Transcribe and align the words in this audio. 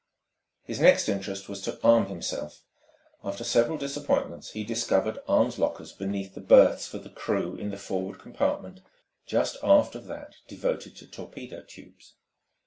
His 0.63 0.79
next 0.79 1.07
interest 1.07 1.47
was 1.47 1.61
to 1.61 1.79
arm 1.83 2.07
himself. 2.07 2.63
After 3.23 3.43
several 3.43 3.77
disappointments 3.77 4.53
he 4.53 4.63
discovered 4.63 5.19
arms 5.27 5.59
lockers 5.59 5.91
beneath 5.93 6.33
the 6.33 6.41
berths 6.41 6.87
for 6.87 6.97
the 6.97 7.11
crew 7.11 7.55
in 7.55 7.69
the 7.69 7.77
forward 7.77 8.17
compartment 8.17 8.81
just 9.27 9.57
aft 9.63 9.93
of 9.93 10.07
that 10.07 10.37
devoted 10.47 10.95
to 10.95 11.07
torpedo 11.07 11.61
tubes. 11.61 12.15